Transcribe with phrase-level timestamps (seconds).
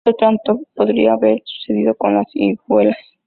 [0.03, 2.97] Otro tanto podría haber sucedido con las higueras.